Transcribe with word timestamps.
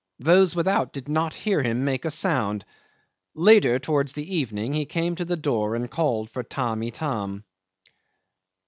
Those 0.17 0.55
without 0.55 0.93
did 0.93 1.07
not 1.07 1.31
hear 1.35 1.61
him 1.61 1.85
make 1.85 2.05
a 2.05 2.09
sound. 2.09 2.65
Later, 3.35 3.77
towards 3.77 4.13
the 4.13 4.35
evening, 4.35 4.73
he 4.73 4.85
came 4.87 5.15
to 5.17 5.25
the 5.25 5.37
door 5.37 5.75
and 5.75 5.91
called 5.91 6.31
for 6.31 6.41
Tamb' 6.41 6.81
Itam. 6.81 7.43